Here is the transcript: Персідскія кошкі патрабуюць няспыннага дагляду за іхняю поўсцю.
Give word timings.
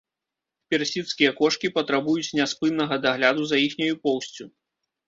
Персідскія 0.73 1.33
кошкі 1.41 1.71
патрабуюць 1.77 2.35
няспыннага 2.41 2.95
дагляду 3.05 3.43
за 3.53 3.57
іхняю 3.67 3.95
поўсцю. 4.07 4.53